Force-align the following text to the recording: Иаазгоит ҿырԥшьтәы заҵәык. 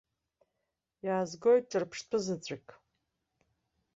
Иаазгоит 1.05 1.65
ҿырԥшьтәы 1.69 2.17
заҵәык. 2.25 2.67